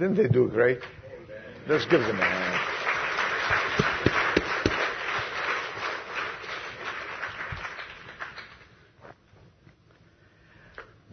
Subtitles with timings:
[0.00, 0.80] Didn't they do great?
[1.68, 2.54] Let's give them a hand.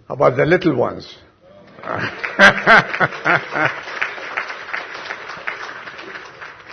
[0.07, 1.17] How about the little ones?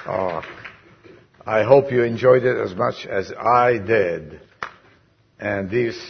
[0.07, 0.41] oh,
[1.45, 4.41] I hope you enjoyed it as much as I did.
[5.41, 6.01] And these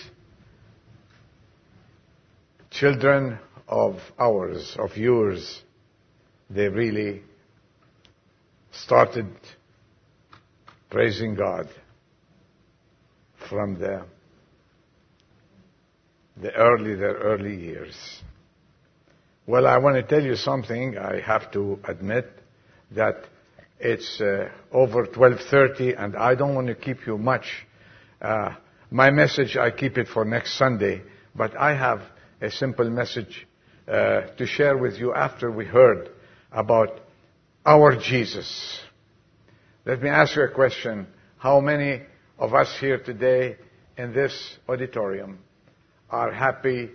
[2.71, 5.63] children of ours, of yours,
[6.55, 7.23] they really
[8.71, 9.27] started
[10.89, 11.69] praising God
[13.49, 14.05] from the,
[16.41, 17.97] the early, their early years.
[19.47, 20.97] Well, I want to tell you something.
[20.97, 22.31] I have to admit
[22.93, 23.25] that
[23.81, 27.67] it's uh, over 12:30, and I don't want to keep you much.
[28.23, 28.55] Uh,
[28.91, 31.03] my message, I keep it for next Sunday,
[31.35, 32.01] but I have
[32.41, 33.47] a simple message
[33.89, 36.14] uh, to share with you after we heard
[36.55, 37.01] about
[37.67, 38.81] our Jesus.
[39.85, 41.09] Let me ask you a question.
[41.37, 42.03] How many
[42.39, 43.57] of us here today
[43.99, 44.33] in this
[44.69, 45.41] auditorium
[46.09, 46.91] are happy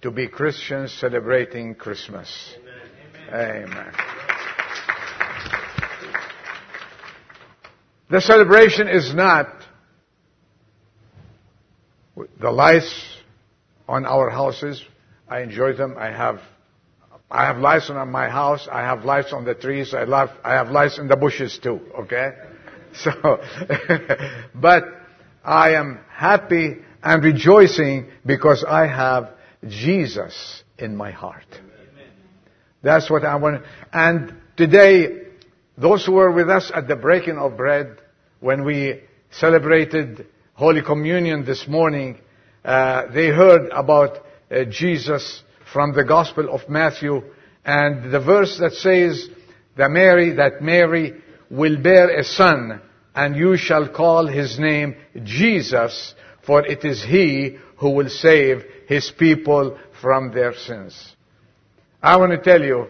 [0.00, 2.54] to be Christians celebrating Christmas?
[3.28, 3.68] Amen.
[3.68, 3.92] Amen.
[8.10, 9.46] The celebration is not
[12.40, 12.92] the lights
[13.88, 14.84] on our houses.
[15.28, 15.96] I enjoy them.
[15.98, 16.40] I have
[17.32, 18.68] I have lights on my house.
[18.70, 19.94] I have lights on the trees.
[19.94, 21.80] I love, I have lights in the bushes too.
[22.00, 22.32] Okay?
[22.94, 23.10] So,
[24.54, 24.84] but
[25.42, 29.30] I am happy and rejoicing because I have
[29.66, 31.46] Jesus in my heart.
[32.82, 33.62] That's what I want.
[33.94, 35.22] And today,
[35.78, 37.96] those who were with us at the breaking of bread,
[38.40, 42.18] when we celebrated Holy Communion this morning,
[42.62, 44.18] uh, they heard about
[44.50, 45.42] uh, Jesus
[45.72, 47.22] from the Gospel of Matthew
[47.64, 49.28] and the verse that says
[49.76, 51.14] that Mary, that Mary
[51.50, 52.80] will bear a son
[53.14, 56.14] and you shall call his name Jesus
[56.44, 61.14] for it is he who will save his people from their sins.
[62.02, 62.88] I want to tell you,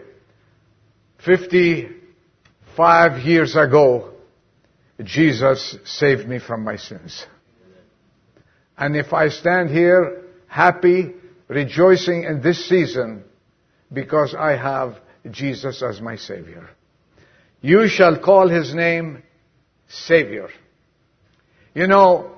[1.25, 4.13] 55 years ago,
[5.03, 7.27] Jesus saved me from my sins.
[8.77, 11.13] And if I stand here happy
[11.49, 13.25] rejoicing in this season
[13.93, 14.99] because I have
[15.31, 16.69] Jesus as my Savior.
[17.61, 19.23] You shall call His name
[19.89, 20.49] Savior.
[21.75, 22.33] You know,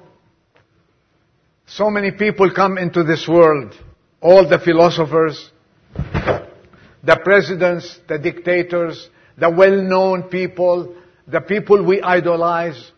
[1.67, 3.75] so many people come into this world,
[4.21, 5.51] all the philosophers,
[5.95, 10.95] the presidents, the dictators, the well-known people,
[11.27, 12.93] the people we idolize.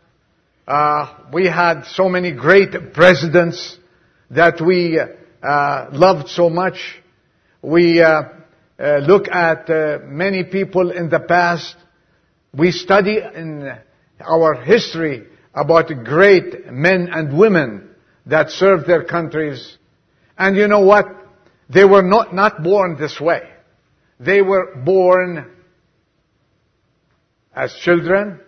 [0.67, 3.79] Uh, we had so many great presidents
[4.31, 4.99] that we
[5.47, 6.79] uh, loved so much.
[7.63, 8.23] We uh,
[8.79, 11.77] uh, look at uh, many people in the past.
[12.53, 13.71] We study in
[14.21, 17.91] our history about great men and women
[18.27, 19.79] that served their countries.
[20.37, 21.07] And you know what?
[21.69, 23.43] They were not, not born this way.
[24.19, 25.51] They were born
[27.55, 28.41] as children.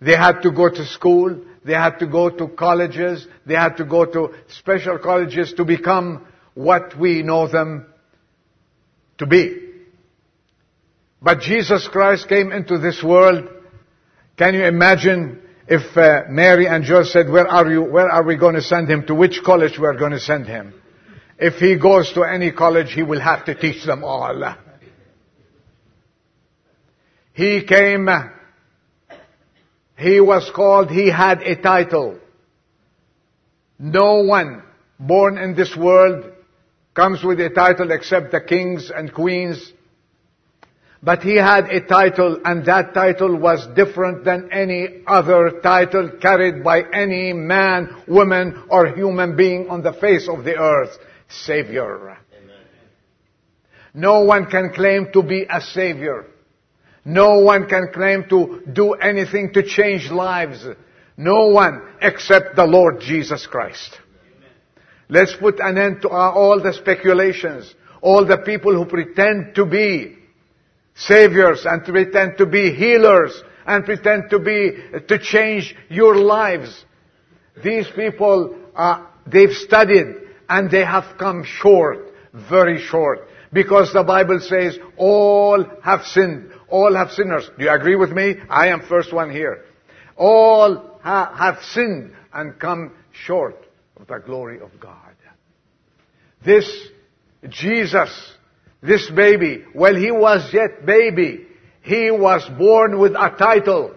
[0.00, 1.44] They had to go to school.
[1.64, 3.26] They had to go to colleges.
[3.46, 7.86] They had to go to special colleges to become what we know them
[9.18, 9.60] to be.
[11.20, 13.46] But Jesus Christ came into this world.
[14.38, 18.36] Can you imagine if uh, Mary and Joseph said, where are you, where are we
[18.36, 19.06] going to send him?
[19.06, 20.72] To which college we are going to send him?
[21.38, 24.56] If he goes to any college, he will have to teach them all.
[27.34, 28.08] He came,
[29.98, 32.18] he was called, he had a title.
[33.78, 34.62] No one
[34.98, 36.32] born in this world
[36.96, 39.72] comes with a title except the kings and queens.
[41.02, 46.64] But he had a title and that title was different than any other title carried
[46.64, 50.96] by any man, woman, or human being on the face of the earth.
[51.28, 52.18] Savior.
[52.36, 52.56] Amen.
[53.94, 56.26] No one can claim to be a savior.
[57.04, 60.66] No one can claim to do anything to change lives.
[61.16, 64.00] No one except the Lord Jesus Christ.
[65.08, 70.16] Let's put an end to all the speculations, all the people who pretend to be
[70.94, 74.72] saviors and pretend to be healers and pretend to be,
[75.08, 76.84] to change your lives.
[77.62, 80.06] These people, uh, they've studied
[80.48, 83.28] and they have come short, very short.
[83.52, 87.48] Because the Bible says all have sinned, all have sinners.
[87.56, 88.36] Do you agree with me?
[88.50, 89.64] I am first one here.
[90.16, 93.65] All ha- have sinned and come short
[93.96, 95.14] of the glory of God.
[96.44, 96.88] This
[97.48, 98.36] Jesus
[98.82, 101.46] this baby, while he was yet baby,
[101.82, 103.94] he was born with a title,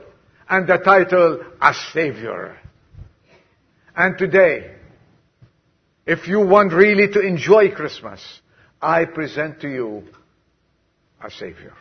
[0.50, 2.58] and the title, a Savior.
[3.96, 4.76] And today,
[6.06, 8.22] if you want really to enjoy Christmas,
[8.82, 10.04] I present to you
[11.24, 11.74] a Savior.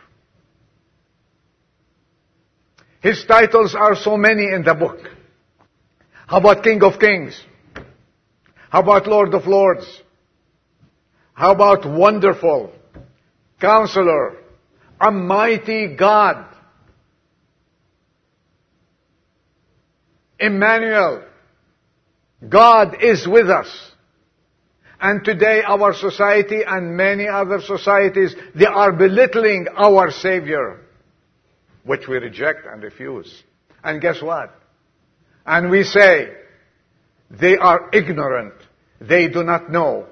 [3.01, 4.99] His titles are so many in the book.
[6.27, 7.41] How about King of Kings?
[8.69, 10.01] How about Lord of Lords?
[11.33, 12.71] How about Wonderful?
[13.59, 14.37] Counselor?
[15.01, 16.45] A mighty God?
[20.39, 21.23] Emmanuel?
[22.47, 23.67] God is with us.
[25.01, 30.81] And today our society and many other societies, they are belittling our Savior,
[31.85, 33.43] which we reject and refuse.
[33.83, 34.53] And guess what?
[35.45, 36.33] And we say,
[37.31, 38.53] they are ignorant.
[38.99, 40.07] They do not know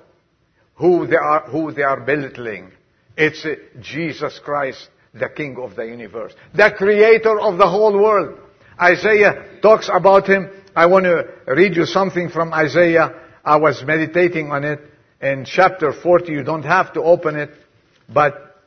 [0.76, 2.72] who they are, who they are belittling.
[3.16, 3.46] It's
[3.82, 8.40] Jesus Christ, the King of the universe, the creator of the whole world.
[8.80, 10.50] Isaiah talks about him.
[10.76, 14.82] I want to read you something from Isaiah I was meditating on it
[15.22, 16.34] in chapter 40.
[16.34, 17.50] You don't have to open it,
[18.10, 18.62] but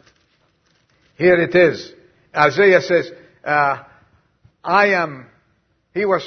[1.16, 1.92] here it is.
[2.34, 3.12] Isaiah says,
[3.44, 3.82] uh,
[4.64, 5.26] I am,
[5.92, 6.22] he was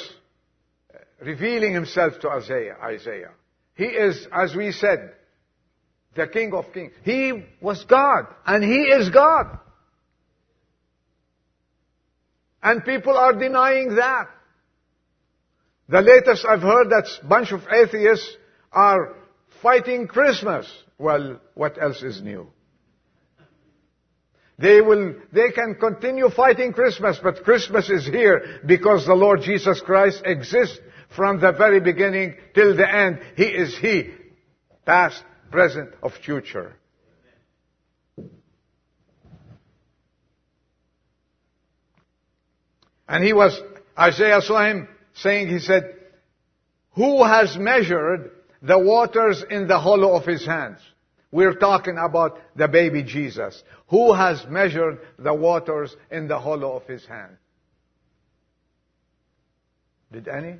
[1.20, 3.32] revealing himself to Isaiah, Isaiah.
[3.74, 5.14] He is, as we said,
[6.14, 6.92] the King of Kings.
[7.02, 9.58] He was God, and He is God.
[12.62, 14.28] And people are denying that.
[15.88, 18.36] The latest I've heard that bunch of atheists
[18.72, 19.14] are
[19.60, 20.66] fighting Christmas.
[20.98, 22.48] Well, what else is new?
[24.58, 29.80] They will, they can continue fighting Christmas, but Christmas is here because the Lord Jesus
[29.80, 30.78] Christ exists
[31.14, 33.20] from the very beginning till the end.
[33.36, 34.10] He is He.
[34.84, 36.76] Past, present, of future.
[43.08, 43.60] And he was,
[43.98, 45.94] Isaiah saw him saying, he said,
[46.92, 48.30] who has measured
[48.62, 50.78] the waters in the hollow of his hands.
[51.30, 53.62] We're talking about the baby Jesus.
[53.88, 57.36] Who has measured the waters in the hollow of his hand?
[60.12, 60.58] Did any?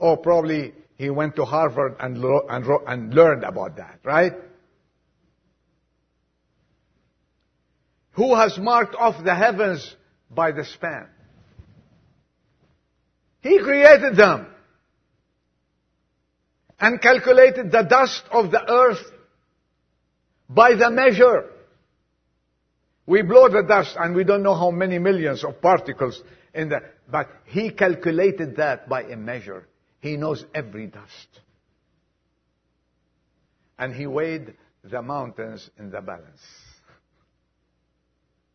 [0.00, 4.32] Oh, probably he went to Harvard and, lo- and, ro- and learned about that, right?
[8.12, 9.94] Who has marked off the heavens
[10.30, 11.06] by the span?
[13.40, 14.48] He created them
[16.80, 19.04] and calculated the dust of the earth
[20.48, 21.44] by the measure.
[23.06, 26.20] We blow the dust and we don't know how many millions of particles
[26.52, 26.80] in the,
[27.10, 29.66] but he calculated that by a measure.
[30.00, 31.40] He knows every dust.
[33.78, 36.40] And he weighed the mountains in the balance.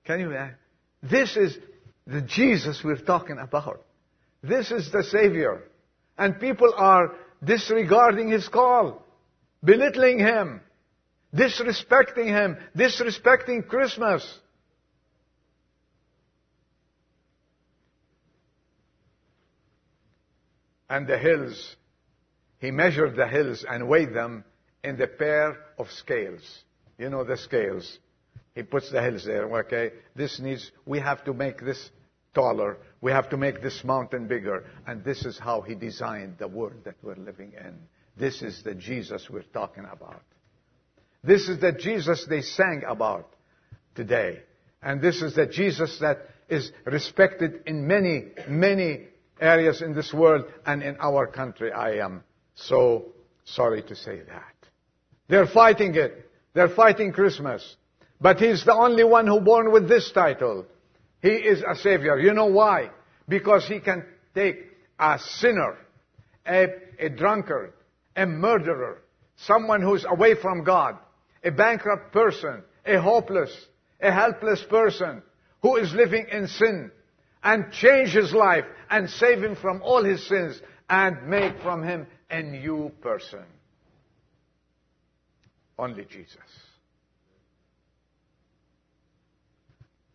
[0.05, 0.55] Can you imagine?
[1.01, 1.57] This is
[2.05, 3.85] the Jesus we're talking about.
[4.41, 5.63] This is the Savior.
[6.17, 9.05] And people are disregarding his call,
[9.63, 10.61] belittling him,
[11.33, 14.39] disrespecting him, disrespecting Christmas.
[20.93, 21.75] And the hills,
[22.59, 24.43] he measured the hills and weighed them
[24.83, 26.43] in the pair of scales.
[26.99, 27.97] You know the scales.
[28.53, 29.51] He puts the hills there.
[29.61, 31.89] Okay, this needs, we have to make this
[32.35, 32.77] taller.
[33.01, 34.65] We have to make this mountain bigger.
[34.85, 37.73] And this is how he designed the world that we're living in.
[38.15, 40.21] This is the Jesus we're talking about.
[41.23, 43.33] This is the Jesus they sang about
[43.95, 44.43] today.
[44.83, 49.07] And this is the Jesus that is respected in many, many
[49.43, 51.71] areas in this world and in our country.
[51.71, 52.23] I am
[52.55, 54.55] so sorry to say that.
[55.27, 56.29] They're fighting it.
[56.53, 57.75] They're fighting Christmas.
[58.21, 60.65] But he's the only one who born with this title.
[61.21, 62.19] He is a savior.
[62.19, 62.91] You know why?
[63.27, 64.65] Because he can take
[64.99, 65.77] a sinner,
[66.47, 66.67] a,
[66.99, 67.73] a drunkard,
[68.15, 69.01] a murderer,
[69.35, 70.97] someone who's away from God,
[71.43, 73.51] a bankrupt person, a hopeless,
[74.01, 75.21] a helpless person
[75.61, 76.91] who is living in sin
[77.43, 82.07] and change his life and save him from all his sins and make from him
[82.29, 83.43] a new person.
[85.77, 86.37] Only Jesus.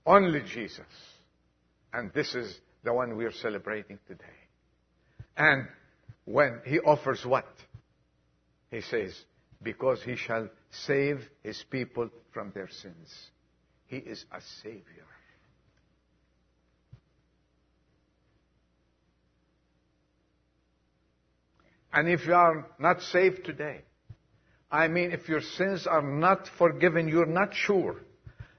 [0.07, 0.87] Only Jesus.
[1.93, 4.25] And this is the one we're celebrating today.
[5.37, 5.67] And
[6.25, 7.47] when he offers what?
[8.71, 9.15] He says,
[9.63, 13.31] because he shall save his people from their sins.
[13.87, 15.07] He is a savior.
[21.99, 23.81] And if you are not saved today,
[24.71, 27.97] I mean, if your sins are not forgiven, you're not sure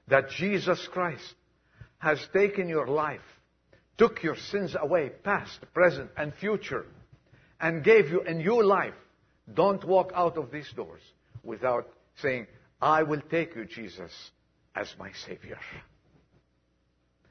[0.08, 1.34] that Jesus Christ
[2.00, 3.24] has taken your life,
[3.96, 6.84] took your sins away, past, present, and future,
[7.58, 8.92] and gave you a new life.
[9.54, 11.00] Don't walk out of these doors
[11.42, 11.88] without
[12.20, 12.46] saying,
[12.78, 14.12] I will take you, Jesus,
[14.76, 15.58] as my Savior.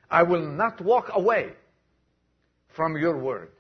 [0.10, 1.52] I will not walk away
[2.76, 3.52] from your word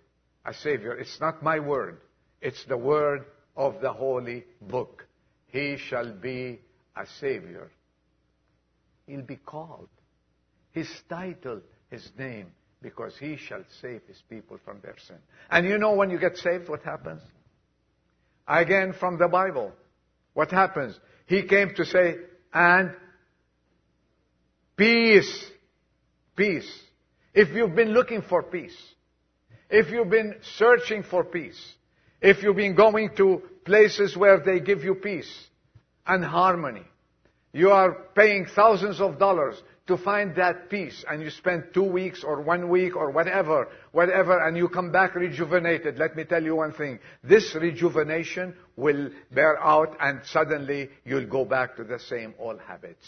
[0.44, 0.94] as Savior.
[0.98, 2.00] It's not my word.
[2.42, 5.06] It's the word of the holy book.
[5.48, 6.60] He shall be
[6.96, 7.72] a Savior.
[9.08, 9.90] He'll be called.
[10.72, 12.48] His title, his name,
[12.82, 15.18] because he shall save his people from their sin.
[15.50, 17.22] And you know when you get saved, what happens?
[18.48, 19.74] Again, from the Bible.
[20.34, 20.98] What happens?
[21.26, 22.16] He came to say,
[22.54, 22.92] and
[24.78, 25.52] peace.
[26.36, 26.72] Peace.
[27.34, 28.78] If you've been looking for peace,
[29.70, 31.60] if you've been searching for peace,
[32.22, 35.32] if you've been going to places where they give you peace
[36.06, 36.86] and harmony,
[37.54, 42.24] you are paying thousands of dollars to find that peace and you spend two weeks
[42.24, 45.98] or one week or whatever, whatever, and you come back rejuvenated.
[45.98, 47.00] Let me tell you one thing.
[47.24, 53.04] This rejuvenation will bear out and suddenly you'll go back to the same old habits.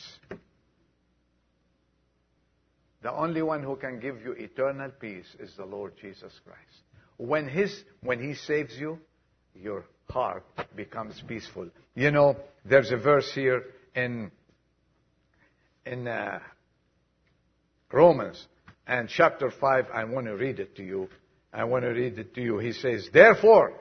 [3.04, 6.91] The only one who can give you eternal peace is the Lord Jesus Christ.
[7.22, 8.98] When His, when He saves you,
[9.54, 10.44] your heart
[10.76, 11.70] becomes peaceful.
[11.94, 12.36] You know,
[12.66, 14.32] there's a verse here in,
[15.86, 16.40] in uh,
[17.92, 18.44] Romans
[18.88, 19.86] and chapter 5.
[19.94, 21.10] I want to read it to you.
[21.54, 22.58] I want to read it to you.
[22.58, 23.74] He says, Therefore,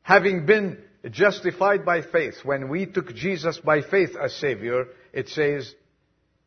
[0.00, 0.78] having been
[1.10, 5.74] justified by faith, when we took Jesus by faith as Savior, it says,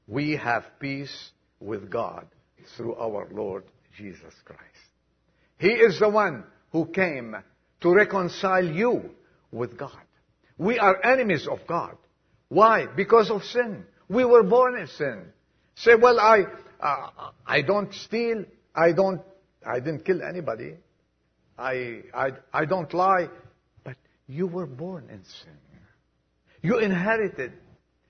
[0.08, 2.26] we have peace with God
[2.76, 3.66] through our Lord
[3.96, 4.87] Jesus Christ.
[5.58, 7.36] He is the one who came
[7.82, 9.12] to reconcile you
[9.52, 10.02] with God.
[10.58, 11.96] We are enemies of God.
[12.50, 12.86] Why?
[12.86, 13.86] Because of sin.
[14.10, 15.26] We were born in sin.
[15.76, 16.46] Say, well, I,
[16.80, 18.46] uh, I don't steal.
[18.74, 19.22] I don't,
[19.66, 20.76] I didn't kill anybody.
[21.58, 23.30] I, I, I don't lie.
[23.84, 23.98] But
[24.28, 25.58] you were born in sin.
[26.62, 27.54] You inherited,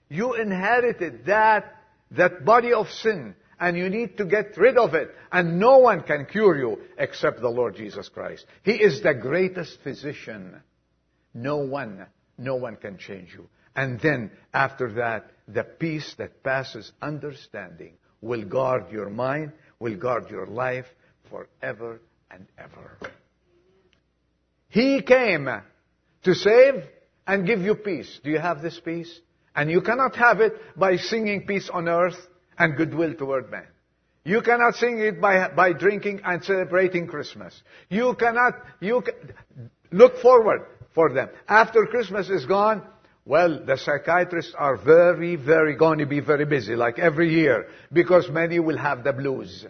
[0.10, 1.74] you inherited that
[2.12, 5.10] that body of sin, and you need to get rid of it.
[5.32, 8.46] And no one can cure you except the Lord Jesus Christ.
[8.64, 10.62] He is the greatest physician.
[11.34, 12.06] No one,
[12.38, 13.48] no one can change you.
[13.76, 20.30] And then, after that, the peace that passes understanding will guard your mind, will guard
[20.32, 20.88] your life
[21.30, 22.98] forever and ever.
[24.70, 25.48] He came
[26.24, 26.84] to save
[27.26, 28.20] and give you peace.
[28.24, 29.20] Do you have this peace?
[29.56, 32.18] And you cannot have it by singing peace on earth
[32.58, 33.66] and goodwill toward men.
[34.24, 37.62] You cannot sing it by, by drinking and celebrating Christmas.
[37.90, 39.02] You cannot, you
[39.92, 41.30] look forward for them.
[41.48, 42.82] After Christmas is gone,
[43.24, 48.30] well, the psychiatrists are very, very going to be very busy, like every year, because
[48.30, 49.66] many will have the blues.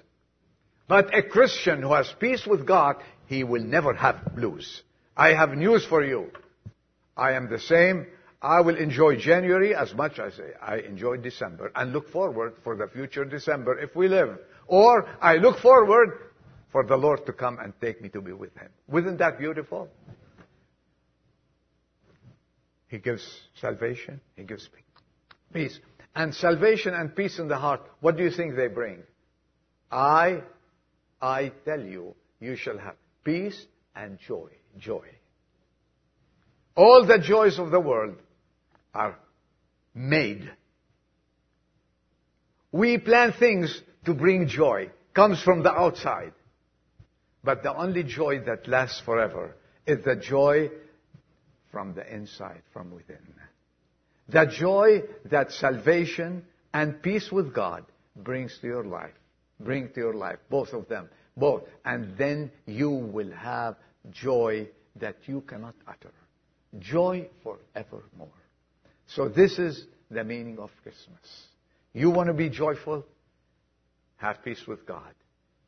[0.88, 2.96] But a Christian who has peace with God,
[3.27, 4.82] he will never have blues.
[5.15, 6.32] I have news for you.
[7.15, 8.08] I am the same
[8.41, 12.88] I will enjoy January as much as I enjoy December and look forward for the
[12.88, 14.38] future December if we live.
[14.67, 16.10] Or I look forward
[16.72, 18.70] for the Lord to come and take me to be with Him.
[18.88, 19.89] Wasn't that beautiful?
[22.89, 23.25] He gives
[23.60, 24.22] salvation.
[24.36, 24.70] He gives
[25.51, 25.79] peace.
[26.15, 29.00] And salvation and peace in the heart, what do you think they bring?
[29.91, 30.41] I,
[31.22, 33.65] I tell you, you shall have peace
[33.96, 34.50] and joy.
[34.77, 35.08] Joy.
[36.75, 38.15] All the joys of the world
[38.97, 39.17] are
[39.93, 40.49] made.
[42.71, 44.89] We plan things to bring joy.
[45.13, 46.33] Comes from the outside.
[47.43, 50.69] But the only joy that lasts forever is the joy
[51.71, 53.19] from the inside, from within.
[54.29, 57.85] The joy that salvation and peace with God
[58.15, 59.13] brings to your life.
[59.59, 60.39] Bring to your life.
[60.49, 61.09] Both of them.
[61.35, 61.63] Both.
[61.85, 63.75] And then you will have
[64.11, 66.13] joy that you cannot utter.
[66.79, 68.46] Joy forevermore.
[69.07, 71.47] So this is the meaning of Christmas.
[71.93, 73.05] You want to be joyful?
[74.17, 75.13] Have peace with God.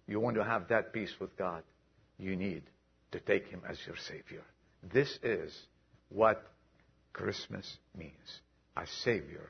[0.08, 1.63] You want to have that peace with God?
[2.17, 2.63] You need
[3.12, 4.41] to take Him as your Savior.
[4.91, 5.58] This is
[6.10, 6.43] what
[7.13, 8.41] Christmas means.
[8.75, 9.50] A Savior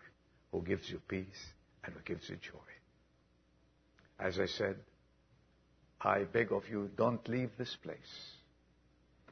[0.51, 1.45] who gives you peace
[1.83, 2.59] and who gives you joy.
[4.19, 4.75] As I said,
[6.01, 7.97] I beg of you, don't leave this place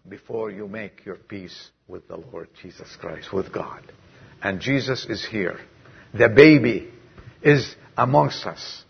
[0.07, 3.83] before you make your peace with the Lord Jesus Christ, with God.
[4.41, 5.59] And Jesus is here.
[6.13, 6.91] The baby
[7.41, 8.83] is amongst us.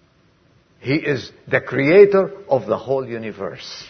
[0.79, 3.85] He is the creator of the whole universe.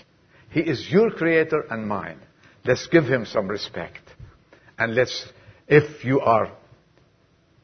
[0.50, 2.20] He is your creator and mine.
[2.66, 4.02] Let's give him some respect.
[4.78, 5.26] And let's
[5.68, 6.52] If you are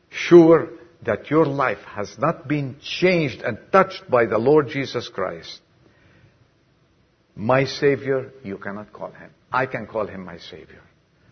[0.10, 0.70] sure
[1.04, 5.62] that your life has not been changed and touched by the Lord Jesus Christ,
[7.36, 9.32] my Savior, you cannot call him.
[9.52, 10.82] I can call him my Savior.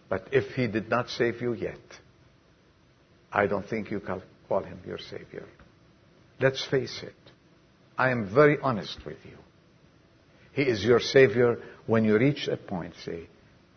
[0.10, 1.80] But if he did not save you yet,
[3.32, 5.46] I don't think you can call him your Savior.
[6.40, 7.14] Let's face it.
[7.98, 9.38] I am very honest with you.
[10.54, 13.28] He is your Savior when you reach a point, say,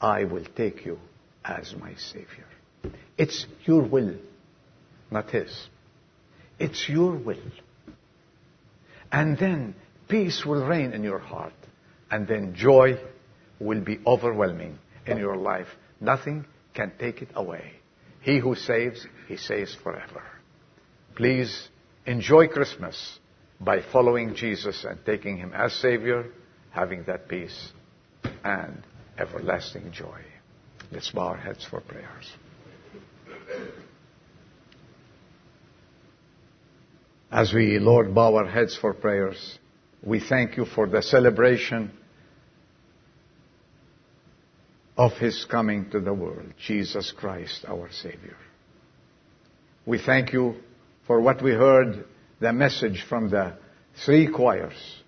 [0.00, 0.98] I will take you
[1.44, 2.46] as my Savior.
[3.16, 4.16] It's your will,
[5.10, 5.68] not His.
[6.58, 7.42] It's your will.
[9.12, 9.74] And then
[10.08, 11.52] peace will reign in your heart.
[12.10, 12.98] And then joy
[13.60, 15.68] will be overwhelming in your life.
[16.00, 17.72] Nothing can take it away.
[18.20, 20.22] He who saves, he says forever.
[21.14, 21.68] Please
[22.06, 23.18] enjoy Christmas
[23.60, 26.26] by following Jesus and taking him as Savior,
[26.70, 27.72] having that peace
[28.44, 28.82] and
[29.18, 30.20] everlasting joy.
[30.90, 32.32] Let's bow our heads for prayers.
[37.30, 39.58] As we, Lord, bow our heads for prayers,
[40.02, 41.90] we thank you for the celebration
[44.96, 48.36] of His coming to the world, Jesus Christ, our Savior.
[49.86, 50.56] We thank you
[51.06, 52.04] for what we heard,
[52.40, 53.54] the message from the
[54.04, 55.02] three choirs,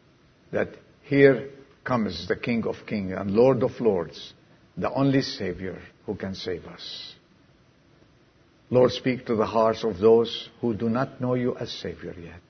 [0.52, 0.68] that
[1.02, 1.50] here
[1.84, 4.34] comes the King of Kings and Lord of Lords,
[4.76, 7.14] the only Savior who can save us.
[8.68, 12.40] Lord, speak to the hearts of those who do not know you as Savior yet.